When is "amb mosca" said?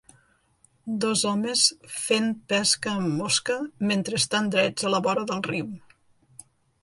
3.01-3.57